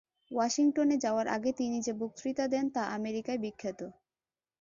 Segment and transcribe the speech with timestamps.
[0.31, 3.79] ওয়াশিংটনে যাওয়ার আগে তিনি যে বক্তৃতা দেন তা আমেরিকায় বিখ্যাত।